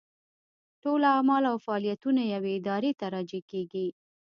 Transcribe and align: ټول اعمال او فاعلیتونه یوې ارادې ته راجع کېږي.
ټول 0.81 1.01
اعمال 1.15 1.43
او 1.51 1.57
فاعلیتونه 1.65 2.21
یوې 2.33 2.53
ارادې 2.59 2.91
ته 2.99 3.05
راجع 3.15 3.41
کېږي. 3.51 3.87